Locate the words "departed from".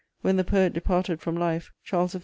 0.73-1.35